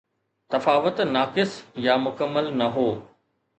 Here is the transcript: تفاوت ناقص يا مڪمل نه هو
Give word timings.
تفاوت 0.53 1.01
ناقص 1.17 1.53
يا 1.85 1.95
مڪمل 2.07 2.53
نه 2.59 2.67
هو 2.79 2.89